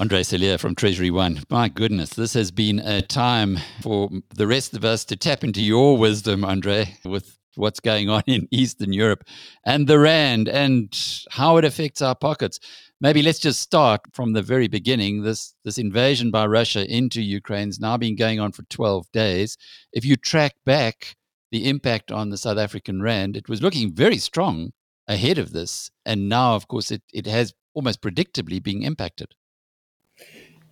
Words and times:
Andre 0.00 0.22
Cilliers 0.22 0.62
from 0.62 0.74
TreasuryONE. 0.74 1.44
My 1.50 1.68
goodness, 1.68 2.08
this 2.08 2.32
has 2.32 2.50
been 2.50 2.78
a 2.78 3.02
time 3.02 3.58
for 3.82 4.08
the 4.34 4.46
rest 4.46 4.72
of 4.72 4.82
us 4.82 5.04
to 5.04 5.14
tap 5.14 5.44
into 5.44 5.60
your 5.60 5.98
wisdom, 5.98 6.42
Andre, 6.42 6.96
with 7.04 7.36
what's 7.56 7.80
going 7.80 8.08
on 8.08 8.22
in 8.26 8.48
Eastern 8.50 8.94
Europe 8.94 9.24
and 9.62 9.86
the 9.86 9.98
Rand 9.98 10.48
and 10.48 10.98
how 11.32 11.58
it 11.58 11.66
affects 11.66 12.00
our 12.00 12.14
pockets. 12.14 12.58
Maybe 13.02 13.20
let's 13.20 13.40
just 13.40 13.60
start 13.60 14.00
from 14.14 14.32
the 14.32 14.40
very 14.40 14.68
beginning. 14.68 15.22
This 15.22 15.54
this 15.64 15.76
invasion 15.76 16.30
by 16.30 16.46
Russia 16.46 16.90
into 16.90 17.20
Ukraine's 17.20 17.78
now 17.78 17.98
been 17.98 18.16
going 18.16 18.40
on 18.40 18.52
for 18.52 18.62
12 18.70 19.12
days. 19.12 19.58
If 19.92 20.06
you 20.06 20.16
track 20.16 20.54
back 20.64 21.14
the 21.52 21.68
impact 21.68 22.10
on 22.10 22.30
the 22.30 22.38
South 22.38 22.56
African 22.56 23.02
Rand, 23.02 23.36
it 23.36 23.50
was 23.50 23.60
looking 23.60 23.92
very 23.94 24.16
strong 24.16 24.72
ahead 25.06 25.36
of 25.36 25.52
this. 25.52 25.90
And 26.06 26.26
now, 26.26 26.54
of 26.54 26.68
course, 26.68 26.90
it, 26.90 27.02
it 27.12 27.26
has 27.26 27.52
almost 27.74 28.00
predictably 28.00 28.62
been 28.62 28.82
impacted. 28.82 29.34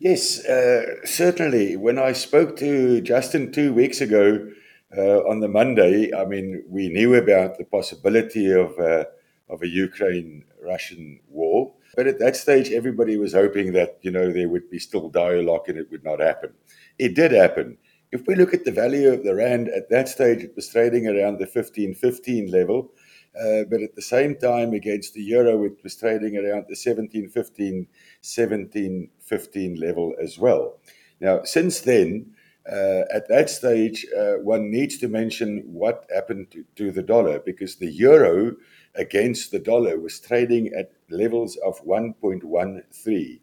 Yes, 0.00 0.44
uh, 0.44 1.04
certainly. 1.04 1.76
When 1.76 1.98
I 1.98 2.12
spoke 2.12 2.56
to 2.58 3.00
Justin 3.00 3.50
two 3.50 3.72
weeks 3.72 4.00
ago 4.00 4.48
uh, 4.96 5.18
on 5.28 5.40
the 5.40 5.48
Monday, 5.48 6.14
I 6.14 6.24
mean, 6.24 6.62
we 6.68 6.88
knew 6.88 7.14
about 7.16 7.58
the 7.58 7.64
possibility 7.64 8.52
of 8.52 8.78
uh, 8.78 9.04
of 9.50 9.62
a 9.62 9.66
Ukraine-Russian 9.66 11.20
war, 11.28 11.72
but 11.96 12.06
at 12.06 12.18
that 12.18 12.36
stage, 12.36 12.70
everybody 12.70 13.16
was 13.16 13.32
hoping 13.32 13.72
that 13.72 13.98
you 14.02 14.10
know 14.12 14.30
there 14.30 14.48
would 14.48 14.70
be 14.70 14.78
still 14.78 15.08
dialogue 15.08 15.68
and 15.68 15.78
it 15.78 15.90
would 15.90 16.04
not 16.04 16.20
happen. 16.20 16.52
It 16.98 17.14
did 17.14 17.32
happen. 17.32 17.78
If 18.12 18.26
we 18.26 18.36
look 18.36 18.54
at 18.54 18.64
the 18.64 18.72
value 18.72 19.08
of 19.08 19.24
the 19.24 19.34
rand 19.34 19.68
at 19.68 19.90
that 19.90 20.08
stage, 20.08 20.42
it 20.44 20.54
was 20.54 20.68
trading 20.68 21.08
around 21.08 21.38
the 21.38 21.46
15.15 21.46 22.52
level. 22.52 22.92
Uh, 23.34 23.64
but 23.70 23.82
at 23.82 23.94
the 23.94 24.02
same 24.02 24.36
time, 24.36 24.72
against 24.72 25.14
the 25.14 25.22
euro, 25.22 25.64
it 25.64 25.78
was 25.82 25.96
trading 25.96 26.36
around 26.36 26.66
the 26.66 26.76
1715, 26.76 27.86
1715 28.22 29.76
level 29.76 30.14
as 30.20 30.38
well. 30.38 30.78
Now, 31.20 31.42
since 31.44 31.80
then, 31.80 32.34
uh, 32.70 33.04
at 33.12 33.28
that 33.28 33.48
stage, 33.48 34.04
uh, 34.16 34.34
one 34.42 34.70
needs 34.70 34.98
to 34.98 35.08
mention 35.08 35.62
what 35.66 36.06
happened 36.14 36.50
to, 36.50 36.62
to, 36.76 36.92
the 36.92 37.02
dollar 37.02 37.38
because 37.38 37.76
the 37.76 37.90
euro 37.90 38.54
against 38.94 39.50
the 39.50 39.58
dollar 39.58 39.98
was 39.98 40.20
trading 40.20 40.70
at 40.74 40.92
levels 41.08 41.56
of 41.64 41.82
1.13. 41.84 43.40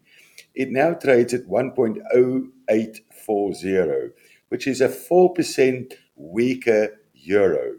It 0.53 0.69
now 0.69 0.93
trades 0.93 1.33
at 1.33 1.47
1.0840, 1.47 4.11
which 4.49 4.67
is 4.67 4.81
a 4.81 4.89
4% 4.89 5.93
weaker 6.15 6.99
euro. 7.13 7.77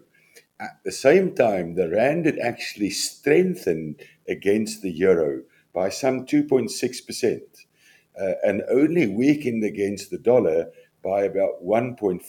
At 0.59 0.81
the 0.85 0.93
same 0.93 1.35
time, 1.35 1.75
the 1.75 1.91
rand 1.91 2.25
had 2.25 2.39
actually 2.39 2.91
strengthened 2.91 4.01
against 4.27 4.81
the 4.81 4.91
euro 4.91 5.43
by 5.75 5.91
some 5.91 6.25
2.6% 6.25 7.41
uh, 8.19 8.33
and 8.43 8.63
only 8.71 9.07
weakened 9.07 9.65
against 9.65 10.11
the 10.11 10.19
dollar 10.19 10.71
by 11.03 11.25
about 11.25 11.63
1.5, 11.63 12.23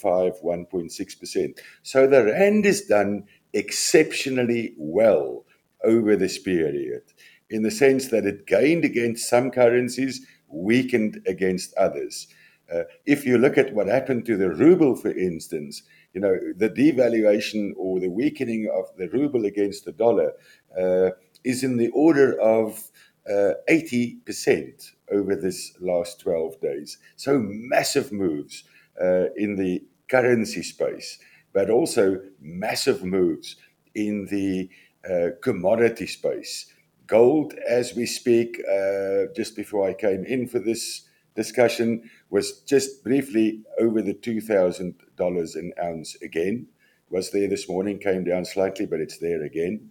1.6%. 0.44 1.58
So 1.82 2.06
the 2.06 2.24
rand 2.24 2.66
has 2.66 2.82
done 2.82 3.24
exceptionally 3.54 4.74
well 4.76 5.46
over 5.82 6.14
this 6.14 6.38
period 6.38 7.02
in 7.48 7.62
the 7.62 7.70
sense 7.70 8.08
that 8.08 8.26
it 8.26 8.46
gained 8.46 8.84
against 8.84 9.28
some 9.28 9.50
currencies, 9.50 10.26
weakened 10.48 11.22
against 11.26 11.72
others. 11.74 12.28
Uh, 12.72 12.82
if 13.06 13.24
you 13.24 13.38
look 13.38 13.56
at 13.56 13.72
what 13.72 13.86
happened 13.86 14.26
to 14.26 14.36
the 14.36 14.50
ruble, 14.50 14.94
for 14.94 15.10
instance, 15.10 15.82
you 16.12 16.20
know, 16.20 16.36
the 16.56 16.70
devaluation 16.70 17.72
or 17.76 18.00
the 18.00 18.08
weakening 18.10 18.70
of 18.74 18.86
the 18.96 19.08
ruble 19.08 19.44
against 19.44 19.84
the 19.84 19.92
dollar 19.92 20.32
uh, 20.78 21.10
is 21.44 21.62
in 21.62 21.76
the 21.76 21.88
order 21.88 22.40
of 22.40 22.90
uh, 23.28 23.52
80% 23.68 24.92
over 25.12 25.36
this 25.36 25.72
last 25.80 26.20
12 26.20 26.60
days. 26.60 26.98
So 27.16 27.38
massive 27.38 28.10
moves 28.12 28.64
uh, 29.00 29.26
in 29.36 29.56
the 29.56 29.84
currency 30.08 30.62
space, 30.62 31.18
but 31.52 31.70
also 31.70 32.20
massive 32.40 33.04
moves 33.04 33.56
in 33.94 34.26
the 34.26 34.70
uh, 35.08 35.30
commodity 35.42 36.06
space. 36.06 36.72
Gold, 37.06 37.54
as 37.66 37.94
we 37.94 38.06
speak, 38.06 38.60
uh, 38.70 39.32
just 39.34 39.56
before 39.56 39.88
I 39.88 39.94
came 39.94 40.24
in 40.24 40.46
for 40.46 40.58
this 40.58 41.07
discussion, 41.38 42.10
was 42.30 42.60
just 42.62 43.04
briefly 43.04 43.62
over 43.80 44.02
the 44.02 44.12
$2,000 44.12 45.54
an 45.54 45.72
ounce 45.82 46.16
again. 46.20 46.66
Was 47.10 47.30
there 47.30 47.48
this 47.48 47.68
morning, 47.68 47.98
came 47.98 48.24
down 48.24 48.44
slightly, 48.44 48.86
but 48.86 49.00
it's 49.00 49.18
there 49.18 49.42
again. 49.42 49.90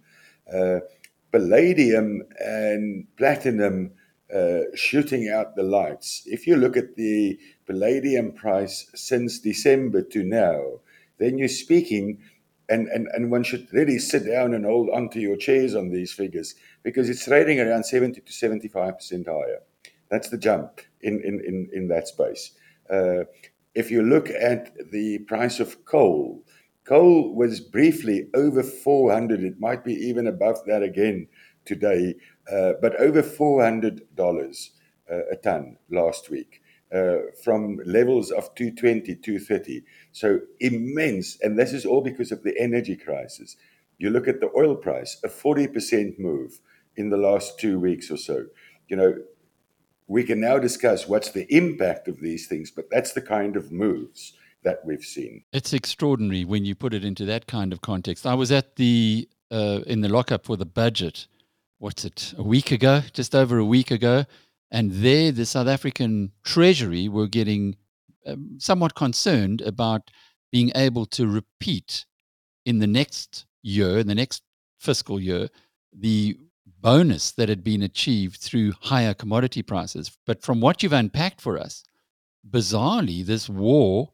Uh, 0.53 0.80
palladium 1.31 2.24
and 2.40 3.07
platinum 3.18 3.91
uh, 4.34 4.63
shooting 4.75 5.30
out 5.30 5.56
the 5.56 5.63
lights. 5.63 6.24
If 6.25 6.47
you 6.47 6.57
look 6.57 6.75
at 6.75 6.96
the 6.96 7.40
palladium 7.66 8.34
price 8.34 8.91
since 8.94 9.40
December 9.40 10.02
to 10.02 10.24
now, 10.24 10.81
then 11.18 11.38
you're 11.38 11.47
speaking, 11.47 12.19
and, 12.69 12.88
and, 12.90 13.07
and 13.13 13.31
one 13.31 13.44
should 13.44 13.68
really 13.72 14.00
sit 14.00 14.28
down 14.28 14.53
and 14.53 14.66
hold 14.66 14.90
onto 14.90 15.19
your 15.19 15.38
chairs 15.38 15.75
on 15.75 15.90
these 15.90 16.12
figures 16.12 16.56
because 16.84 17.09
it's 17.09 17.24
trading 17.24 17.62
around 17.62 17.86
70 17.86 18.19
to 18.19 18.31
75% 18.34 19.25
higher. 19.25 19.62
That's 20.09 20.29
the 20.29 20.38
jump 20.38 20.81
in, 21.01 21.22
in, 21.22 21.41
in, 21.45 21.69
in 21.73 21.88
that 21.90 22.07
space. 22.07 22.51
Uh, 22.90 23.25
if 23.75 23.91
you 23.91 24.01
look 24.01 24.29
at 24.29 24.91
the 24.91 25.19
price 25.19 25.59
of 25.59 25.85
coal, 25.85 26.44
coal 26.85 27.35
was 27.35 27.59
briefly 27.59 28.28
over 28.34 28.63
400. 28.63 29.44
It 29.44 29.59
might 29.59 29.84
be 29.84 29.94
even 29.94 30.28
above 30.28 30.59
that 30.66 30.84
again 30.84 31.28
today, 31.66 32.16
uh, 32.51 32.73
but 32.81 32.95
over 33.00 33.22
$400 33.22 34.69
uh, 35.12 35.16
a 35.31 35.35
ton 35.35 35.78
last 35.91 36.29
week. 36.29 36.62
Uh, 36.89 37.18
from 37.44 37.78
levels 37.85 38.31
of 38.31 38.56
220, 38.56 39.16
230. 39.16 39.84
So 40.13 40.39
immense. 40.62 41.38
And 41.41 41.59
this 41.59 41.74
is 41.74 41.85
all 41.85 42.00
because 42.00 42.31
of 42.31 42.44
the 42.44 42.57
energy 42.57 42.95
crisis. 42.95 43.57
You 43.97 44.09
look 44.09 44.25
at 44.25 44.39
the 44.39 44.50
oil 44.56 44.74
price, 44.74 45.18
a 45.22 45.28
40% 45.28 46.18
move 46.18 46.62
in 46.95 47.09
the 47.09 47.18
last 47.18 47.59
two 47.59 47.78
weeks 47.78 48.09
or 48.09 48.16
so. 48.16 48.45
You 48.88 48.95
know, 48.95 49.16
we 50.07 50.23
can 50.23 50.40
now 50.40 50.57
discuss 50.57 51.07
what's 51.07 51.31
the 51.31 51.45
impact 51.53 52.07
of 52.07 52.19
these 52.19 52.47
things, 52.47 52.72
but 52.72 52.90
that's 52.90 53.13
the 53.13 53.22
kind 53.22 53.56
of 53.56 53.72
moves 53.72 54.34
that 54.63 54.84
we've 54.85 55.03
seen. 55.03 55.44
It's 55.53 55.73
extraordinary 55.73 56.45
when 56.45 56.66
you 56.66 56.75
put 56.75 56.94
it 56.94 57.06
into 57.06 57.25
that 57.25 57.47
kind 57.47 57.73
of 57.73 57.81
context. 57.81 58.25
I 58.25 58.34
was 58.34 58.51
at 58.51 58.75
the 58.75 59.28
uh, 59.51 59.79
in 59.88 60.01
the 60.01 60.09
lockup 60.09 60.45
for 60.45 60.57
the 60.57 60.66
budget. 60.66 61.28
What's 61.79 62.06
it? 62.06 62.34
A 62.38 62.44
week 62.44 62.72
ago, 62.72 63.03
just 63.13 63.35
over 63.35 63.57
a 63.57 63.66
week 63.66 63.91
ago, 63.91 64.25
and 64.72 64.91
there 64.91 65.31
the 65.31 65.45
South 65.45 65.68
African 65.68 66.31
Treasury 66.44 67.07
were 67.07 67.28
getting 67.28 67.75
um, 68.25 68.57
somewhat 68.59 68.95
concerned 68.95 69.62
about 69.62 70.12
being 70.51 70.72
able 70.75 71.06
to 71.06 71.28
repeat 71.28 72.06
in 72.66 72.79
the 72.79 72.88
next 72.88 73.45
year, 73.62 74.00
in 74.00 74.07
the 74.07 74.16
next 74.16 74.41
fiscal 74.79 75.19
year, 75.19 75.50
the 75.94 76.38
bonus 76.88 77.31
that 77.34 77.50
had 77.50 77.66
been 77.66 77.84
achieved 77.84 78.38
through 78.38 78.72
higher 78.80 79.14
commodity 79.14 79.62
prices. 79.62 80.09
But 80.25 80.42
from 80.42 80.62
what 80.62 80.81
you've 80.81 80.94
unpacked 80.94 81.42
for 81.42 81.58
us, 81.58 81.84
bizarrely, 82.50 83.25
this 83.25 83.50
war 83.50 84.14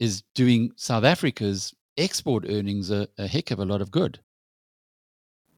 is 0.00 0.24
doing 0.34 0.72
South 0.74 1.04
Africa's 1.04 1.72
export 1.96 2.44
earnings 2.48 2.90
a, 2.90 3.06
a 3.18 3.28
heck 3.28 3.52
of 3.52 3.60
a 3.60 3.64
lot 3.64 3.80
of 3.80 3.92
good. 3.92 4.18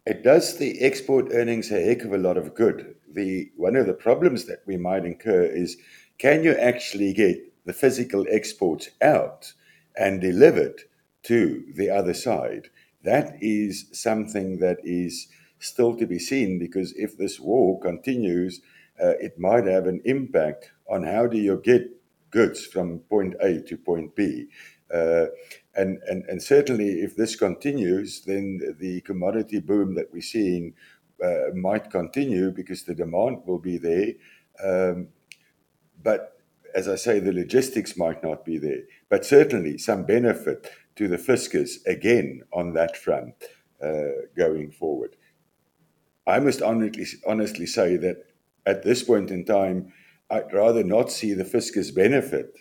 It 0.04 0.22
does 0.22 0.58
the 0.58 0.82
export 0.82 1.28
earnings 1.32 1.70
a 1.70 1.82
heck 1.82 2.02
of 2.02 2.12
a 2.12 2.18
lot 2.18 2.36
of 2.36 2.54
good. 2.54 2.94
The 3.10 3.50
one 3.56 3.74
of 3.74 3.86
the 3.86 3.94
problems 3.94 4.44
that 4.44 4.60
we 4.66 4.76
might 4.76 5.06
incur 5.06 5.44
is 5.44 5.78
can 6.18 6.44
you 6.44 6.52
actually 6.52 7.14
get 7.14 7.38
the 7.64 7.72
physical 7.72 8.26
exports 8.28 8.90
out 9.00 9.50
and 9.96 10.20
delivered 10.20 10.82
to 11.22 11.64
the 11.74 11.88
other 11.88 12.12
side? 12.12 12.68
That 13.02 13.38
is 13.40 13.86
something 13.92 14.58
that 14.58 14.76
is 14.84 15.26
still 15.60 15.96
to 15.96 16.06
be 16.06 16.18
seen 16.18 16.58
because 16.58 16.92
if 16.94 17.16
this 17.16 17.38
war 17.38 17.78
continues, 17.78 18.60
uh, 19.02 19.14
it 19.20 19.38
might 19.38 19.66
have 19.66 19.86
an 19.86 20.00
impact 20.04 20.72
on 20.88 21.04
how 21.04 21.26
do 21.26 21.38
you 21.38 21.60
get 21.62 21.88
goods 22.30 22.66
from 22.66 22.98
point 23.00 23.34
A 23.40 23.60
to 23.62 23.76
point 23.76 24.16
B. 24.16 24.48
Uh, 24.92 25.26
and, 25.76 25.98
and, 26.08 26.24
and 26.24 26.42
certainly, 26.42 27.00
if 27.00 27.14
this 27.14 27.36
continues, 27.36 28.22
then 28.22 28.76
the 28.80 29.00
commodity 29.02 29.60
boom 29.60 29.94
that 29.94 30.12
we're 30.12 30.20
seeing 30.20 30.74
uh, 31.24 31.54
might 31.54 31.90
continue 31.90 32.50
because 32.50 32.82
the 32.82 32.94
demand 32.94 33.42
will 33.46 33.58
be 33.58 33.78
there. 33.78 34.12
Um, 34.62 35.08
but 36.02 36.40
as 36.74 36.88
I 36.88 36.96
say, 36.96 37.20
the 37.20 37.32
logistics 37.32 37.96
might 37.96 38.22
not 38.22 38.44
be 38.44 38.58
there. 38.58 38.82
But 39.08 39.24
certainly, 39.24 39.78
some 39.78 40.04
benefit 40.04 40.70
to 40.96 41.08
the 41.08 41.18
fiscus 41.18 41.84
again 41.86 42.42
on 42.52 42.72
that 42.74 42.96
front 42.96 43.34
uh, 43.82 44.26
going 44.36 44.70
forward. 44.70 45.16
I 46.26 46.38
must 46.40 46.62
honestly, 46.62 47.06
honestly 47.26 47.66
say 47.66 47.96
that 47.96 48.24
at 48.66 48.82
this 48.82 49.02
point 49.02 49.30
in 49.30 49.44
time, 49.44 49.92
I'd 50.30 50.52
rather 50.52 50.84
not 50.84 51.10
see 51.10 51.34
the 51.34 51.44
fiscus 51.44 51.90
benefit 51.90 52.56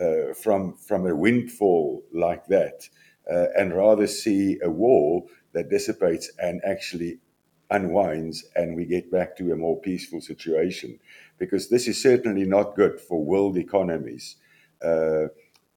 uh, 0.00 0.34
from 0.34 0.74
from 0.74 1.06
a 1.06 1.14
windfall 1.14 2.02
like 2.12 2.46
that, 2.46 2.88
uh, 3.30 3.46
and 3.56 3.74
rather 3.74 4.06
see 4.06 4.58
a 4.62 4.70
war 4.70 5.24
that 5.52 5.70
dissipates 5.70 6.30
and 6.38 6.60
actually 6.64 7.18
unwinds 7.70 8.44
and 8.56 8.76
we 8.76 8.84
get 8.84 9.10
back 9.10 9.36
to 9.36 9.52
a 9.52 9.56
more 9.56 9.80
peaceful 9.80 10.20
situation. 10.20 10.98
Because 11.38 11.68
this 11.68 11.88
is 11.88 12.00
certainly 12.02 12.44
not 12.44 12.74
good 12.76 13.00
for 13.00 13.24
world 13.24 13.56
economies 13.56 14.36
uh, 14.84 15.26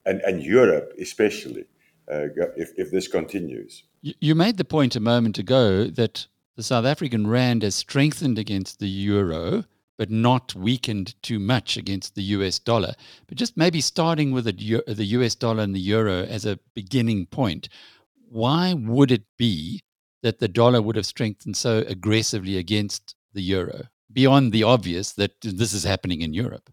and, 0.06 0.22
and 0.22 0.44
Europe, 0.44 0.94
especially, 1.00 1.66
uh, 2.12 2.28
if, 2.58 2.72
if 2.78 2.92
this 2.92 3.08
continues. 3.08 3.84
You 4.02 4.36
made 4.36 4.58
the 4.58 4.66
point 4.66 4.96
a 4.96 5.00
moment 5.00 5.38
ago 5.38 5.86
that 5.86 6.28
the 6.56 6.64
South 6.64 6.86
African 6.86 7.28
rand 7.28 7.64
has 7.64 7.76
strengthened 7.76 8.38
against 8.38 8.80
the 8.80 8.88
euro, 8.88 9.66
but 9.98 10.10
not 10.10 10.54
weakened 10.56 11.22
too 11.22 11.40
much 11.40 11.78
against 11.78 12.16
the 12.16 12.24
US 12.24 12.60
dollar. 12.60 12.94
But 13.28 13.38
just 13.38 13.58
maybe 13.58 13.82
starting 13.82 14.32
with 14.32 14.46
the, 14.46 15.06
US 15.06 15.36
dollar 15.36 15.64
and 15.64 15.76
the 15.76 15.80
euro 15.80 16.24
as 16.24 16.46
a 16.46 16.60
beginning 16.74 17.26
point, 17.28 17.70
why 18.30 18.74
would 18.74 19.12
it 19.12 19.24
be 19.38 19.82
that 20.22 20.40
the 20.40 20.48
dollar 20.48 20.82
would 20.82 20.96
have 20.96 21.06
strengthened 21.06 21.58
so 21.58 21.84
aggressively 21.88 22.58
against 22.58 23.16
the 23.34 23.42
euro, 23.42 23.84
beyond 24.12 24.52
the 24.52 24.64
obvious 24.64 25.12
that 25.14 25.42
this 25.42 25.74
is 25.74 25.84
happening 25.84 26.22
in 26.22 26.34
Europe? 26.34 26.70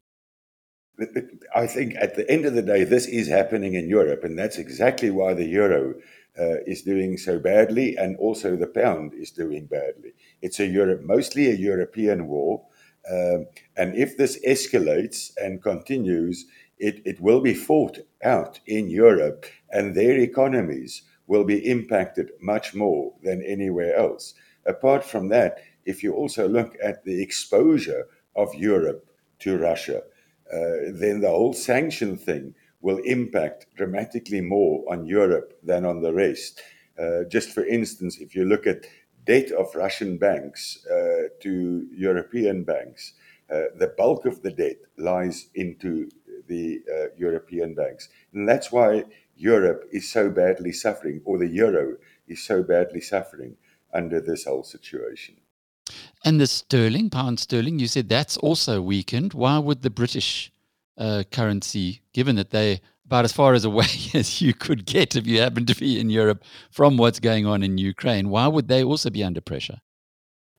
I 1.55 1.67
think 1.67 1.94
at 1.99 2.15
the 2.17 2.31
end 2.31 2.44
of 2.44 2.55
the 2.55 2.62
day, 2.62 2.85
this 2.85 3.06
is 3.06 3.29
happening 3.29 3.75
in 3.75 3.88
Europe, 3.88 4.23
and 4.23 4.38
that's 4.38 4.59
exactly 4.59 5.11
why 5.11 5.32
the 5.35 5.47
euro 5.47 5.94
uh, 6.38 6.62
is 6.67 6.82
doing 6.82 7.17
so 7.17 7.38
badly, 7.38 7.97
and 7.97 8.17
also 8.17 8.56
the 8.56 8.67
pound 8.67 9.15
is 9.15 9.31
doing 9.31 9.67
badly. 9.67 10.12
It's 10.43 10.61
a 10.61 10.67
Europe, 10.67 11.03
mostly 11.03 11.50
a 11.50 11.55
European 11.55 12.27
war, 12.27 12.67
um, 13.11 13.47
and 13.77 13.94
if 13.97 14.17
this 14.17 14.38
escalates 14.47 15.32
and 15.37 15.62
continues, 15.62 16.47
it, 16.79 17.03
it 17.05 17.21
will 17.21 17.41
be 17.41 17.55
fought 17.55 17.99
out 18.23 18.61
in 18.67 18.91
Europe, 18.91 19.47
and 19.71 19.94
their 19.94 20.19
economies 20.19 21.03
will 21.27 21.44
be 21.44 21.71
impacted 21.71 22.31
much 22.41 22.75
more 22.75 23.12
than 23.23 23.43
anywhere 23.43 23.94
else. 23.94 24.35
Apart 24.67 25.05
from 25.05 25.29
that, 25.29 25.59
if 25.85 26.03
you 26.03 26.12
also 26.12 26.49
look 26.49 26.77
at 26.82 27.05
the 27.05 27.23
exposure 27.23 28.06
of 28.37 28.55
Europe 28.55 29.06
to 29.41 29.56
Russia, 29.56 30.03
uh, 30.53 30.91
then 30.93 31.21
the 31.21 31.29
whole 31.29 31.53
sanction 31.53 32.17
thing 32.17 32.55
will 32.81 32.99
impact 33.05 33.67
dramatically 33.77 34.41
more 34.41 34.85
on 34.91 35.06
Europe 35.06 35.59
than 35.62 35.85
on 35.85 36.03
the 36.03 36.12
rest. 36.12 36.62
Uh, 36.99 37.25
just 37.29 37.50
for 37.50 37.65
instance, 37.65 38.19
if 38.19 38.35
you 38.35 38.44
look 38.44 38.67
at 38.67 38.87
debt 39.25 39.50
of 39.53 39.75
Russian 39.75 40.19
banks 40.19 40.85
uh, 40.87 41.29
to 41.41 41.87
European 41.93 42.65
banks, 42.65 43.12
uh, 43.50 43.65
the 43.77 43.93
bulk 43.99 44.27
of 44.27 44.43
the 44.43 44.50
debt 44.50 44.77
lies 44.97 45.49
into 45.55 46.09
the 46.47 46.82
uh, 46.93 47.06
European 47.17 47.75
banks. 47.75 48.09
And 48.32 48.49
that's 48.49 48.73
why 48.73 49.05
Europe 49.37 49.85
is 49.93 50.11
so 50.11 50.31
badly 50.31 50.73
suffering, 50.73 51.21
or 51.25 51.38
the 51.38 51.49
euro 51.49 51.97
is 52.29 52.43
so 52.43 52.62
badly 52.62 53.00
suffering 53.00 53.56
under 53.93 54.21
this 54.21 54.44
whole 54.44 54.62
situation. 54.62 55.37
And 56.25 56.41
the 56.41 56.47
sterling, 56.47 57.11
pound 57.11 57.41
sterling, 57.41 57.79
you 57.79 57.87
said 57.87 58.09
that's 58.09 58.37
also 58.37 58.82
weakened. 58.82 59.32
Why 59.32 59.59
would 59.59 59.82
the 59.82 59.91
British 59.91 60.53
uh, 61.00 61.25
currency, 61.32 62.02
given 62.12 62.37
that 62.37 62.50
they 62.50 62.81
about 63.06 63.25
as 63.25 63.32
far 63.32 63.55
as 63.55 63.64
away 63.64 63.88
as 64.14 64.41
you 64.41 64.55
could 64.55 64.87
get 64.87 65.17
if 65.17 65.26
you 65.26 65.41
happen 65.41 65.67
to 65.67 65.75
be 65.75 65.99
in 65.99 66.11
Europe 66.11 66.44
from 66.70 66.97
what's 66.97 67.19
going 67.19 67.44
on 67.44 67.64
in 67.64 67.76
Ukraine, 67.76 68.29
why 68.29 68.47
would 68.47 68.69
they 68.69 68.85
also 68.85 69.11
be 69.11 69.25
under 69.25 69.41
pressure? 69.41 69.81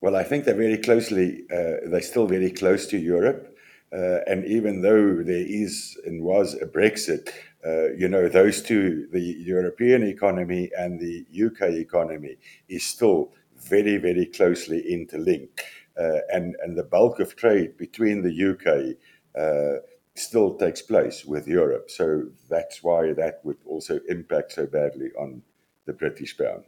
Well, 0.01 0.17
I 0.17 0.23
think 0.23 0.43
they're 0.43 0.55
very 0.55 0.77
closely, 0.77 1.43
uh, 1.49 1.87
they're 1.89 2.01
still 2.01 2.27
very 2.27 2.51
close 2.51 2.87
to 2.87 2.97
Europe. 2.97 3.55
Uh, 3.93 4.19
and 4.27 4.45
even 4.45 4.81
though 4.81 5.21
there 5.21 5.45
is 5.63 5.97
and 6.05 6.23
was 6.23 6.55
a 6.55 6.65
Brexit, 6.65 7.29
uh, 7.65 7.91
you 7.91 8.07
know, 8.07 8.27
those 8.27 8.61
two, 8.61 9.07
the 9.11 9.21
European 9.21 10.03
economy 10.03 10.71
and 10.77 10.99
the 10.99 11.25
UK 11.45 11.73
economy, 11.73 12.37
is 12.67 12.83
still 12.83 13.31
very, 13.57 13.97
very 13.97 14.25
closely 14.25 14.81
interlinked. 14.91 15.61
Uh, 15.99 16.19
and, 16.33 16.55
and 16.63 16.77
the 16.77 16.83
bulk 16.83 17.19
of 17.19 17.35
trade 17.35 17.77
between 17.77 18.23
the 18.23 18.35
UK 18.51 18.97
uh, 19.39 19.81
still 20.15 20.55
takes 20.55 20.81
place 20.81 21.25
with 21.25 21.47
Europe. 21.47 21.89
So 21.89 22.25
that's 22.49 22.83
why 22.83 23.13
that 23.13 23.39
would 23.43 23.57
also 23.65 23.99
impact 24.09 24.53
so 24.53 24.65
badly 24.65 25.09
on 25.17 25.41
the 25.85 25.93
British 25.93 26.37
pound. 26.37 26.65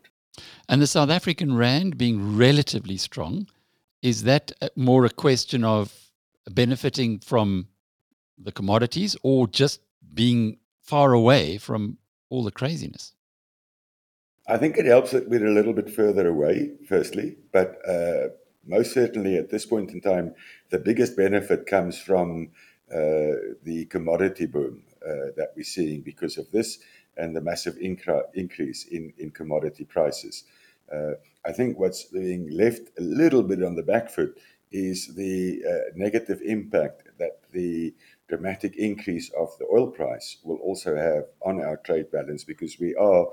And 0.67 0.81
the 0.81 0.87
South 0.87 1.09
African 1.09 1.55
rand 1.55 1.97
being 1.97 2.37
relatively 2.37 2.97
strong, 2.97 3.47
is 4.01 4.23
that 4.23 4.51
more 4.75 5.05
a 5.05 5.09
question 5.09 5.63
of 5.63 5.93
benefiting 6.49 7.19
from 7.19 7.67
the 8.37 8.51
commodities 8.51 9.15
or 9.23 9.47
just 9.47 9.81
being 10.13 10.57
far 10.81 11.13
away 11.13 11.57
from 11.57 11.97
all 12.29 12.43
the 12.43 12.51
craziness? 12.51 13.13
I 14.47 14.57
think 14.57 14.77
it 14.77 14.85
helps 14.85 15.11
that 15.11 15.29
we're 15.29 15.45
a 15.45 15.53
little 15.53 15.73
bit 15.73 15.89
further 15.89 16.27
away, 16.27 16.71
firstly, 16.87 17.37
but 17.53 17.77
uh, 17.87 18.29
most 18.65 18.93
certainly 18.93 19.37
at 19.37 19.49
this 19.49 19.65
point 19.65 19.91
in 19.91 20.01
time, 20.01 20.33
the 20.69 20.79
biggest 20.79 21.15
benefit 21.15 21.65
comes 21.65 21.97
from 21.97 22.49
uh, 22.49 22.72
the 23.63 23.87
commodity 23.89 24.45
boom 24.45 24.83
uh, 25.05 25.31
that 25.35 25.53
we're 25.55 25.63
seeing 25.63 26.01
because 26.01 26.37
of 26.37 26.49
this 26.51 26.79
and 27.17 27.35
the 27.35 27.41
massive 27.41 27.75
incra- 27.75 28.25
increase 28.33 28.85
in, 28.85 29.13
in 29.17 29.31
commodity 29.31 29.83
prices. 29.83 30.45
Uh, 30.91 31.11
I 31.45 31.51
think 31.51 31.79
what's 31.79 32.05
being 32.05 32.49
left 32.51 32.89
a 32.97 33.01
little 33.01 33.43
bit 33.43 33.63
on 33.63 33.75
the 33.75 33.83
back 33.83 34.09
foot 34.09 34.37
is 34.71 35.13
the 35.15 35.61
uh, 35.67 35.91
negative 35.95 36.41
impact 36.43 37.03
that 37.19 37.41
the 37.51 37.93
dramatic 38.27 38.75
increase 38.77 39.29
of 39.37 39.55
the 39.59 39.65
oil 39.71 39.87
price 39.87 40.37
will 40.43 40.57
also 40.57 40.95
have 40.95 41.25
on 41.41 41.61
our 41.61 41.77
trade 41.77 42.11
balance 42.11 42.43
because 42.43 42.79
we 42.79 42.95
are 42.95 43.27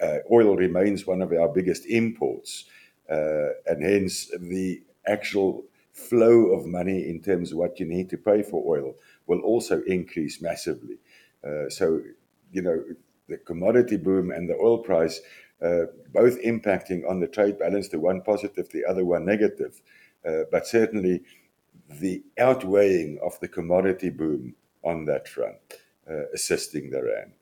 uh, 0.00 0.18
oil 0.30 0.56
remains 0.56 1.06
one 1.06 1.22
of 1.22 1.32
our 1.32 1.48
biggest 1.48 1.86
imports 1.86 2.66
uh, 3.10 3.48
and 3.66 3.82
hence 3.82 4.30
the 4.40 4.82
actual 5.06 5.64
flow 5.94 6.52
of 6.52 6.66
money 6.66 7.08
in 7.08 7.22
terms 7.22 7.52
of 7.52 7.58
what 7.58 7.80
you 7.80 7.86
need 7.86 8.10
to 8.10 8.18
pay 8.18 8.42
for 8.42 8.62
oil 8.66 8.94
will 9.26 9.40
also 9.40 9.80
increase 9.86 10.42
massively 10.42 10.98
uh, 11.46 11.68
so 11.68 12.00
you 12.52 12.60
know 12.60 12.82
the 13.28 13.38
commodity 13.38 13.96
boom 13.96 14.30
and 14.30 14.48
the 14.48 14.56
oil 14.56 14.78
price 14.78 15.20
uh, 15.62 15.86
both 16.12 16.38
impacting 16.42 17.08
on 17.08 17.20
the 17.20 17.28
trade 17.28 17.58
balance 17.58 17.88
the 17.88 17.98
one 17.98 18.20
positive 18.20 18.68
the 18.70 18.84
other 18.84 19.04
one 19.04 19.24
negative 19.24 19.80
uh, 20.26 20.42
but 20.50 20.66
certainly 20.66 21.22
the 21.88 22.22
outweighing 22.38 23.18
of 23.22 23.38
the 23.40 23.48
commodity 23.48 24.10
boom 24.10 24.54
on 24.82 25.04
that 25.06 25.28
front, 25.28 25.56
uh, 26.10 26.28
assisting 26.32 26.90
the 26.90 27.02
rand. 27.02 27.32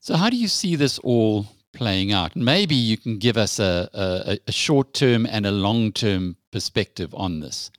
So, 0.00 0.16
how 0.16 0.30
do 0.30 0.36
you 0.36 0.48
see 0.48 0.76
this 0.76 0.98
all 0.98 1.46
playing 1.72 2.12
out? 2.12 2.36
Maybe 2.36 2.74
you 2.74 2.96
can 2.96 3.18
give 3.18 3.36
us 3.36 3.58
a, 3.58 3.88
a, 3.92 4.38
a 4.46 4.52
short 4.52 4.94
term 4.94 5.26
and 5.26 5.46
a 5.46 5.50
long 5.50 5.92
term 5.92 6.36
perspective 6.50 7.14
on 7.14 7.40
this. 7.40 7.70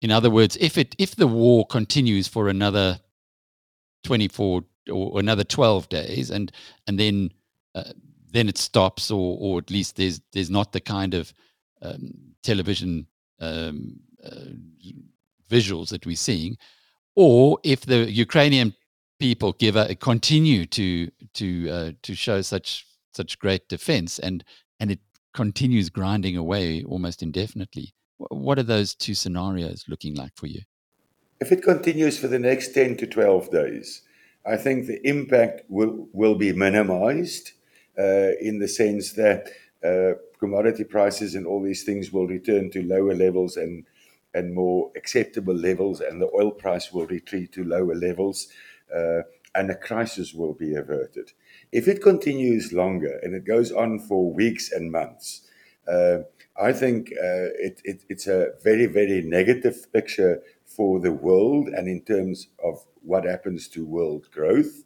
In 0.00 0.10
other 0.10 0.30
words, 0.30 0.56
if 0.60 0.78
it 0.78 0.94
if 0.98 1.16
the 1.16 1.26
war 1.26 1.66
continues 1.66 2.28
for 2.28 2.48
another 2.48 3.00
twenty 4.04 4.28
four 4.28 4.62
or 4.90 5.18
another 5.18 5.44
twelve 5.44 5.88
days, 5.88 6.30
and 6.30 6.52
and 6.86 6.98
then 6.98 7.32
uh, 7.74 7.92
then 8.32 8.48
it 8.48 8.58
stops, 8.58 9.10
or 9.10 9.36
or 9.40 9.58
at 9.58 9.70
least 9.70 9.96
there's 9.96 10.20
there's 10.32 10.50
not 10.50 10.72
the 10.72 10.80
kind 10.80 11.14
of 11.14 11.32
um, 11.82 12.14
television 12.42 13.06
um, 13.40 13.98
uh, 14.24 14.52
visuals 15.50 15.88
that 15.88 16.06
we're 16.06 16.16
seeing, 16.16 16.56
or 17.16 17.58
if 17.64 17.80
the 17.80 18.10
Ukrainian 18.10 18.74
people 19.18 19.52
give 19.52 19.76
a, 19.76 19.94
continue 19.94 20.66
to 20.66 21.10
to 21.34 21.70
uh, 21.70 21.92
to 22.02 22.14
show 22.14 22.40
such 22.42 22.86
such 23.12 23.38
great 23.38 23.68
defense 23.68 24.18
and 24.18 24.44
and 24.80 24.90
it 24.90 25.00
continues 25.34 25.88
grinding 25.88 26.36
away 26.36 26.82
almost 26.84 27.22
indefinitely. 27.22 27.94
What 28.16 28.58
are 28.58 28.64
those 28.64 28.94
two 28.94 29.14
scenarios 29.14 29.84
looking 29.88 30.14
like 30.14 30.32
for 30.34 30.46
you? 30.46 30.62
If 31.40 31.52
it 31.52 31.62
continues 31.62 32.18
for 32.18 32.26
the 32.26 32.40
next 32.40 32.74
10 32.74 32.96
to 32.96 33.06
12 33.06 33.50
days, 33.52 34.02
I 34.44 34.56
think 34.56 34.86
the 34.86 35.00
impact 35.06 35.62
will, 35.68 36.08
will 36.12 36.34
be 36.34 36.52
minimized 36.52 37.52
uh, 37.96 38.32
in 38.40 38.58
the 38.58 38.66
sense 38.66 39.12
that 39.12 39.50
uh, 39.84 40.18
commodity 40.40 40.82
prices 40.82 41.36
and 41.36 41.46
all 41.46 41.62
these 41.62 41.84
things 41.84 42.12
will 42.12 42.26
return 42.26 42.70
to 42.70 42.82
lower 42.82 43.14
levels 43.14 43.56
and 43.56 43.84
and 44.34 44.54
more 44.54 44.90
acceptable 44.94 45.54
levels, 45.54 46.00
and 46.00 46.20
the 46.20 46.30
oil 46.34 46.50
price 46.50 46.92
will 46.92 47.06
retreat 47.06 47.50
to 47.52 47.64
lower 47.64 47.94
levels, 47.94 48.48
uh, 48.94 49.22
and 49.54 49.70
a 49.70 49.74
crisis 49.74 50.34
will 50.34 50.54
be 50.54 50.74
averted. 50.74 51.32
If 51.72 51.88
it 51.88 52.02
continues 52.02 52.72
longer 52.72 53.18
and 53.22 53.34
it 53.34 53.44
goes 53.44 53.72
on 53.72 53.98
for 53.98 54.32
weeks 54.32 54.70
and 54.72 54.92
months, 54.92 55.42
uh, 55.86 56.18
I 56.60 56.72
think 56.72 57.12
uh, 57.12 57.50
it, 57.58 57.80
it, 57.84 58.04
it's 58.08 58.26
a 58.26 58.50
very, 58.62 58.86
very 58.86 59.22
negative 59.22 59.92
picture 59.92 60.42
for 60.64 61.00
the 61.00 61.12
world 61.12 61.68
and 61.68 61.88
in 61.88 62.02
terms 62.02 62.48
of 62.62 62.84
what 63.02 63.24
happens 63.24 63.68
to 63.68 63.86
world 63.86 64.28
growth. 64.30 64.84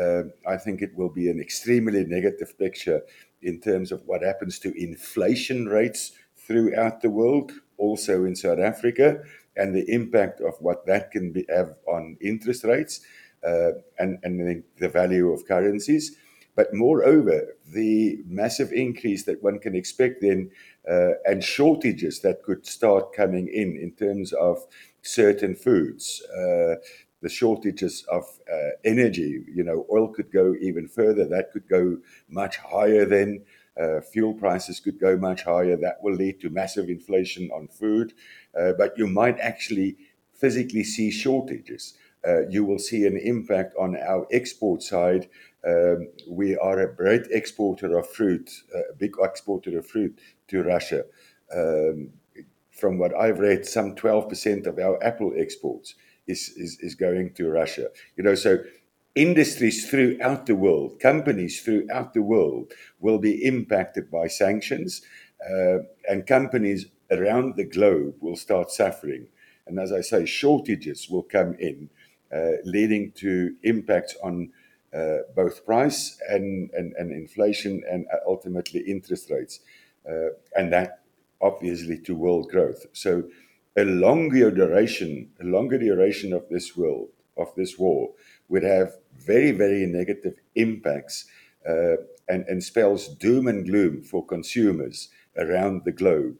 Uh, 0.00 0.24
I 0.46 0.56
think 0.56 0.82
it 0.82 0.96
will 0.96 1.08
be 1.08 1.28
an 1.28 1.40
extremely 1.40 2.04
negative 2.04 2.58
picture 2.58 3.02
in 3.42 3.60
terms 3.60 3.92
of 3.92 4.02
what 4.06 4.22
happens 4.22 4.58
to 4.60 4.72
inflation 4.80 5.66
rates 5.66 6.12
throughout 6.36 7.00
the 7.00 7.10
world, 7.10 7.52
also 7.76 8.24
in 8.24 8.34
South 8.34 8.58
Africa, 8.58 9.22
and 9.56 9.74
the 9.74 9.88
impact 9.90 10.40
of 10.40 10.54
what 10.60 10.86
that 10.86 11.10
can 11.10 11.32
be, 11.32 11.44
have 11.48 11.74
on 11.86 12.16
interest 12.20 12.64
rates 12.64 13.00
and, 13.42 14.18
and 14.22 14.62
the 14.78 14.88
value 14.88 15.32
of 15.32 15.46
currencies. 15.46 16.16
but 16.56 16.74
moreover, 16.74 17.56
the 17.72 18.18
massive 18.26 18.72
increase 18.72 19.24
that 19.24 19.42
one 19.42 19.58
can 19.58 19.74
expect 19.74 20.20
then 20.20 20.50
uh, 20.90 21.12
and 21.24 21.42
shortages 21.44 22.20
that 22.20 22.42
could 22.42 22.66
start 22.66 23.12
coming 23.12 23.48
in 23.48 23.76
in 23.76 23.92
terms 23.92 24.32
of 24.32 24.66
certain 25.02 25.54
foods. 25.54 26.22
Uh, 26.36 26.76
the 27.22 27.28
shortages 27.28 28.04
of 28.10 28.24
uh, 28.50 28.70
energy, 28.84 29.44
you 29.54 29.62
know, 29.62 29.86
oil 29.92 30.08
could 30.08 30.32
go 30.32 30.54
even 30.60 30.88
further. 30.88 31.26
That 31.26 31.52
could 31.52 31.68
go 31.68 31.98
much 32.28 32.56
higher 32.56 33.04
then. 33.04 33.44
Uh, 33.80 34.00
fuel 34.00 34.34
prices 34.34 34.80
could 34.80 34.98
go 34.98 35.16
much 35.16 35.42
higher. 35.42 35.76
That 35.76 36.02
will 36.02 36.14
lead 36.14 36.40
to 36.40 36.50
massive 36.50 36.88
inflation 36.88 37.50
on 37.50 37.68
food. 37.68 38.14
Uh, 38.58 38.72
but 38.72 38.96
you 38.96 39.06
might 39.06 39.38
actually 39.38 39.96
physically 40.34 40.84
see 40.84 41.10
shortages. 41.10 41.94
Uh, 42.26 42.46
you 42.48 42.64
will 42.64 42.78
see 42.78 43.06
an 43.06 43.16
impact 43.16 43.74
on 43.78 43.96
our 43.96 44.26
export 44.32 44.82
side. 44.82 45.28
Um, 45.66 46.08
we 46.28 46.56
are 46.56 46.80
a 46.80 46.94
great 46.94 47.26
exporter 47.30 47.98
of 47.98 48.08
fruit, 48.10 48.50
a 48.74 48.94
big 48.94 49.14
exporter 49.22 49.78
of 49.78 49.86
fruit 49.86 50.18
to 50.48 50.62
Russia. 50.62 51.04
Um, 51.54 52.10
from 52.70 52.98
what 52.98 53.14
I've 53.14 53.38
read, 53.38 53.66
some 53.66 53.94
12% 53.94 54.66
of 54.66 54.78
our 54.78 55.02
apple 55.04 55.32
exports 55.36 55.94
is, 56.26 56.52
is, 56.56 56.78
is 56.80 56.94
going 56.94 57.34
to 57.34 57.48
Russia. 57.48 57.88
You 58.16 58.24
know, 58.24 58.34
so 58.34 58.58
industries 59.14 59.88
throughout 59.88 60.46
the 60.46 60.54
world, 60.54 61.00
companies 61.00 61.60
throughout 61.60 62.14
the 62.14 62.22
world 62.22 62.72
will 63.00 63.18
be 63.18 63.44
impacted 63.44 64.10
by 64.10 64.28
sanctions, 64.28 65.02
uh, 65.48 65.78
and 66.08 66.26
companies 66.26 66.86
around 67.10 67.56
the 67.56 67.64
globe 67.64 68.14
will 68.20 68.36
start 68.36 68.70
suffering. 68.70 69.26
And 69.66 69.78
as 69.78 69.92
I 69.92 70.00
say, 70.00 70.26
shortages 70.26 71.08
will 71.08 71.22
come 71.22 71.54
in, 71.58 71.90
uh, 71.90 71.99
leading 72.64 73.12
to 73.12 73.54
impacts 73.62 74.16
on 74.22 74.50
uh, 74.94 75.18
both 75.36 75.64
price 75.64 76.18
and, 76.28 76.70
and, 76.72 76.94
and 76.96 77.12
inflation 77.12 77.82
and 77.90 78.06
ultimately 78.26 78.80
interest 78.80 79.30
rates. 79.30 79.60
Uh, 80.08 80.30
and 80.56 80.72
that 80.72 81.00
obviously 81.40 81.98
to 81.98 82.14
world 82.14 82.48
growth. 82.50 82.86
So 82.92 83.24
a 83.76 83.84
longer 83.84 84.50
duration, 84.50 85.30
a 85.40 85.44
longer 85.44 85.78
duration 85.78 86.32
of 86.32 86.48
this 86.48 86.76
world, 86.76 87.08
of 87.36 87.54
this 87.54 87.78
war, 87.78 88.10
would 88.48 88.62
have 88.64 88.94
very, 89.16 89.52
very 89.52 89.86
negative 89.86 90.34
impacts 90.54 91.26
uh, 91.68 91.96
and, 92.28 92.44
and 92.48 92.62
spells 92.62 93.08
doom 93.08 93.46
and 93.46 93.64
gloom 93.64 94.02
for 94.02 94.24
consumers 94.26 95.08
around 95.36 95.84
the 95.84 95.92
globe, 95.92 96.36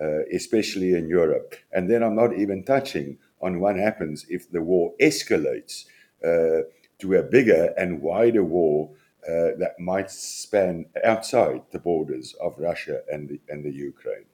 uh, 0.00 0.24
especially 0.32 0.94
in 0.94 1.08
Europe. 1.08 1.56
And 1.72 1.90
then 1.90 2.02
I'm 2.02 2.16
not 2.16 2.36
even 2.36 2.64
touching 2.64 3.18
on 3.40 3.60
what 3.60 3.76
happens 3.76 4.26
if 4.28 4.50
the 4.50 4.62
war 4.62 4.92
escalates 5.00 5.84
uh, 6.24 6.62
to 6.98 7.14
a 7.14 7.22
bigger 7.22 7.74
and 7.76 8.00
wider 8.00 8.42
war 8.42 8.90
uh, 9.26 9.56
that 9.58 9.74
might 9.78 10.10
span 10.10 10.86
outside 11.04 11.62
the 11.70 11.78
borders 11.78 12.34
of 12.40 12.58
Russia 12.58 13.00
and 13.10 13.28
the, 13.28 13.40
and 13.48 13.64
the 13.64 13.72
Ukraine. 13.72 14.26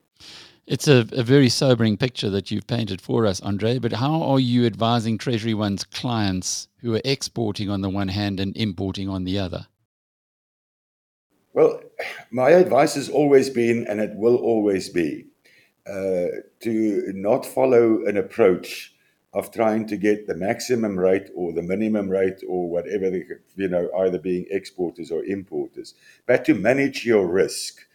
It's 0.67 0.87
a, 0.89 1.07
a, 1.13 1.23
very 1.23 1.49
sobering 1.49 1.97
picture 1.97 2.31
that 2.31 2.51
you've 2.51 2.67
painted 2.67 3.01
for 3.01 3.27
us, 3.27 3.41
Andre. 3.41 3.79
But 3.79 3.95
how 3.95 4.23
are 4.23 4.39
you 4.39 4.67
advising 4.67 5.19
TreasuryONE's 5.19 5.85
clients 5.85 6.69
who 6.79 6.95
are 6.95 7.01
exporting 7.05 7.71
on 7.71 7.81
the 7.81 7.89
one 7.89 8.09
hand 8.09 8.39
and 8.39 8.57
importing 8.57 9.09
on 9.09 9.25
the 9.25 9.39
other? 9.39 9.67
Well, 11.53 11.81
my 12.31 12.51
advice 12.51 12.95
has 12.95 13.09
always 13.09 13.51
been, 13.51 13.87
and 13.89 14.01
it 14.01 14.15
will 14.15 14.37
always 14.37 14.89
be, 14.89 15.27
to 15.91 17.13
not 17.15 17.45
follow 17.45 18.05
an 18.07 18.17
approach 18.17 18.95
of 19.33 19.53
trying 19.53 19.87
to 19.87 19.97
get 19.97 20.27
the 20.27 20.35
maximum 20.35 20.99
rate 20.99 21.31
or 21.35 21.53
the 21.53 21.63
minimum 21.63 22.09
rate 22.09 22.43
or 22.49 22.69
whatever, 22.69 23.11
the, 23.11 23.25
you 23.55 23.69
know, 23.69 23.89
either 23.99 24.19
being 24.19 24.45
exporters 24.51 25.11
or 25.11 25.25
importers, 25.25 25.95
but 26.27 26.45
to 26.45 26.55
manage 26.55 27.07
your 27.07 27.27
risk. 27.29 27.87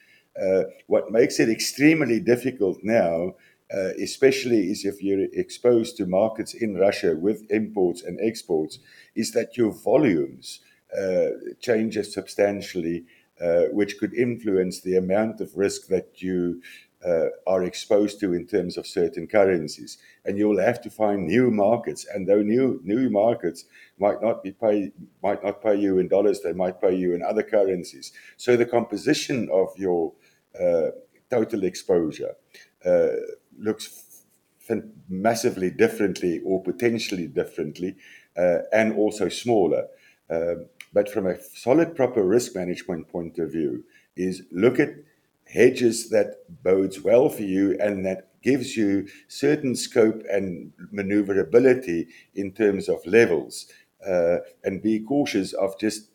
Uh, 0.41 0.63
what 0.87 1.11
makes 1.11 1.39
it 1.39 1.49
extremely 1.49 2.19
difficult 2.19 2.77
now, 2.83 3.33
uh, 3.73 3.91
especially 4.01 4.71
is 4.71 4.85
if 4.85 5.01
you're 5.01 5.27
exposed 5.33 5.97
to 5.97 6.05
markets 6.05 6.53
in 6.53 6.75
Russia 6.75 7.15
with 7.15 7.49
imports 7.49 8.01
and 8.03 8.19
exports, 8.21 8.79
is 9.15 9.31
that 9.31 9.57
your 9.57 9.71
volumes 9.71 10.61
uh, 10.97 11.27
change 11.59 11.97
substantially, 12.05 13.05
uh, 13.41 13.63
which 13.71 13.97
could 13.97 14.13
influence 14.13 14.81
the 14.81 14.95
amount 14.95 15.41
of 15.41 15.57
risk 15.57 15.87
that 15.87 16.21
you 16.21 16.61
uh, 17.05 17.27
are 17.45 17.63
exposed 17.63 18.19
to 18.19 18.33
in 18.33 18.47
terms 18.47 18.77
of 18.77 18.87
certain 18.87 19.27
currencies, 19.27 19.97
and 20.25 20.37
you'll 20.37 20.59
have 20.59 20.81
to 20.81 20.89
find 20.89 21.27
new 21.27 21.51
markets. 21.51 22.05
And 22.11 22.27
though 22.27 22.41
new 22.41 22.81
new 22.83 23.09
markets 23.09 23.65
might 23.99 24.21
not 24.21 24.43
be 24.43 24.51
pay 24.51 24.91
might 25.21 25.43
not 25.43 25.61
pay 25.61 25.75
you 25.75 25.99
in 25.99 26.07
dollars, 26.07 26.41
they 26.41 26.53
might 26.53 26.81
pay 26.81 26.95
you 26.95 27.13
in 27.13 27.21
other 27.21 27.43
currencies. 27.43 28.11
So 28.37 28.55
the 28.55 28.65
composition 28.65 29.49
of 29.51 29.69
your 29.77 30.13
uh, 30.59 30.91
total 31.29 31.63
exposure 31.63 32.35
uh, 32.85 33.07
looks 33.57 34.23
f- 34.69 34.83
massively 35.09 35.69
differently 35.69 36.41
or 36.45 36.63
potentially 36.63 37.27
differently 37.27 37.95
uh, 38.37 38.59
and 38.71 38.93
also 38.93 39.29
smaller. 39.29 39.87
Um, 40.29 40.67
but 40.93 41.09
from 41.09 41.27
a 41.27 41.39
solid, 41.41 41.95
proper 41.95 42.23
risk 42.23 42.55
management 42.55 43.09
point 43.09 43.37
of 43.37 43.51
view, 43.51 43.83
is 44.15 44.43
look 44.51 44.79
at 44.79 44.89
hedges 45.55 46.09
that 46.09 46.35
bodes 46.63 47.01
well 47.01 47.29
for 47.29 47.43
you 47.43 47.77
and 47.79 48.05
that 48.05 48.29
gives 48.41 48.77
you 48.77 49.07
certain 49.27 49.75
scope 49.75 50.21
and 50.29 50.71
maneuverability 50.91 52.07
in 52.35 52.51
terms 52.51 52.87
of 52.87 53.05
levels 53.05 53.65
uh, 54.05 54.37
and 54.63 54.83
be 54.83 54.99
cautious 54.99 55.53
of 55.53 55.79
just 55.79 56.09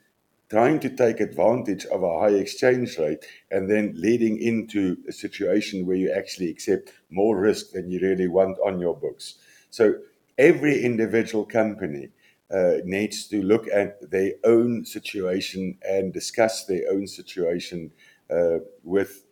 trying 0.48 0.80
to 0.80 0.90
take 0.90 1.20
advantage 1.20 1.86
of 1.86 2.02
a 2.02 2.18
high 2.18 2.34
exchange 2.34 2.98
rate 2.98 3.24
and 3.50 3.70
then 3.70 3.92
leading 3.96 4.38
into 4.40 4.96
a 5.08 5.12
situation 5.12 5.86
where 5.86 5.96
you 5.96 6.12
actually 6.12 6.50
accept 6.50 6.92
more 7.10 7.36
risk 7.38 7.72
than 7.72 7.90
you 7.90 8.00
really 8.00 8.28
want 8.28 8.58
on 8.64 8.80
your 8.80 8.96
books. 8.96 9.36
So 9.70 9.94
every 10.38 10.84
individual 10.84 11.44
company 11.44 12.10
uh, 12.50 12.78
needs 12.84 13.28
to 13.28 13.42
look 13.42 13.68
at 13.68 14.10
their 14.10 14.32
own 14.44 14.84
situation 14.84 15.78
and 15.88 16.12
discuss 16.12 16.64
their 16.64 16.82
own 16.90 17.06
situation 17.06 17.92
uh, 18.28 18.58
with 18.82 19.24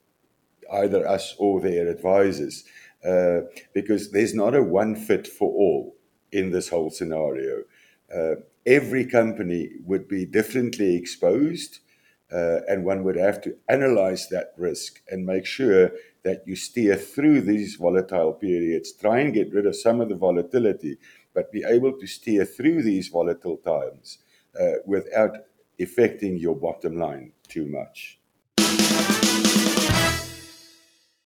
either 0.73 1.07
us 1.07 1.35
or 1.39 1.61
their 1.61 1.89
advisors, 1.89 2.65
uh, 3.05 3.41
because 3.75 4.11
there's 4.11 4.35
not 4.35 4.55
a 4.55 4.63
one 4.63 4.97
fit 4.97 5.27
for 5.27 5.51
all 5.51 5.97
in 6.33 6.51
this 6.51 6.69
whole 6.69 6.91
scenario. 6.91 7.63
Uh, 8.15 8.35
every 8.67 9.05
company 9.05 9.71
would 9.85 10.09
be 10.09 10.25
differently 10.25 10.97
exposed, 10.97 11.81
uh, 12.33 12.61
and 12.69 12.85
one 12.85 13.05
would 13.05 13.17
have 13.17 13.41
to 13.41 13.57
analyze 13.69 14.29
that 14.29 14.53
risk 14.57 15.01
and 15.09 15.25
make 15.25 15.47
sure 15.47 15.91
that 16.25 16.43
you 16.47 16.55
steer 16.57 16.97
through 16.97 17.41
these 17.41 17.77
volatile 17.77 18.33
periods, 18.33 18.93
try 18.93 19.21
and 19.21 19.33
get 19.33 19.53
rid 19.53 19.67
of 19.67 19.75
some 19.75 20.01
of 20.01 20.09
the 20.09 20.15
volatility, 20.15 20.97
but 21.35 21.53
be 21.53 21.65
able 21.65 21.93
to 21.93 22.07
steer 22.07 22.45
through 22.45 22.83
these 22.83 23.09
volatile 23.09 23.57
times 23.59 24.19
uh, 24.61 24.73
without 24.85 25.37
affecting 25.81 26.37
your 26.37 26.57
bottom 26.57 26.99
line 26.99 27.33
too 27.49 27.67
much. 27.67 28.19